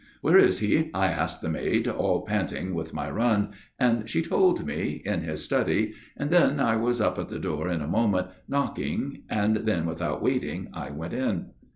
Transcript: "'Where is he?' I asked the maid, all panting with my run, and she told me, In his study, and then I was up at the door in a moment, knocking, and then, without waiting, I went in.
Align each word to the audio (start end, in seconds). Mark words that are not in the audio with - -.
"'Where 0.21 0.39
is 0.39 0.57
he?' 0.57 0.89
I 0.95 1.09
asked 1.09 1.43
the 1.43 1.49
maid, 1.51 1.87
all 1.87 2.21
panting 2.25 2.73
with 2.73 2.91
my 2.91 3.07
run, 3.07 3.49
and 3.79 4.09
she 4.09 4.23
told 4.23 4.65
me, 4.65 5.03
In 5.05 5.21
his 5.21 5.43
study, 5.43 5.93
and 6.17 6.31
then 6.31 6.59
I 6.59 6.75
was 6.75 6.99
up 6.99 7.19
at 7.19 7.29
the 7.29 7.37
door 7.37 7.67
in 7.69 7.81
a 7.83 7.87
moment, 7.87 8.29
knocking, 8.47 9.25
and 9.29 9.57
then, 9.57 9.85
without 9.85 10.23
waiting, 10.23 10.69
I 10.73 10.89
went 10.89 11.13
in. 11.13 11.51